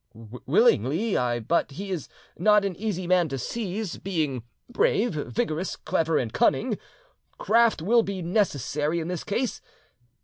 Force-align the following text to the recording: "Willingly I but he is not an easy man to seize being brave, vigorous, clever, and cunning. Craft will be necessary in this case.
"Willingly 0.15 1.15
I 1.15 1.39
but 1.39 1.73
he 1.73 1.91
is 1.91 2.09
not 2.35 2.65
an 2.65 2.75
easy 2.75 3.05
man 3.05 3.29
to 3.29 3.37
seize 3.37 3.99
being 3.99 4.41
brave, 4.67 5.13
vigorous, 5.13 5.75
clever, 5.75 6.17
and 6.17 6.33
cunning. 6.33 6.79
Craft 7.37 7.83
will 7.83 8.01
be 8.01 8.23
necessary 8.23 8.99
in 8.99 9.09
this 9.09 9.23
case. 9.23 9.61